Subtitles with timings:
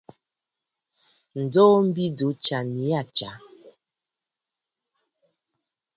[1.41, 3.31] Ǹjoo mbi jù ɨ tsyà nii aa tsyà.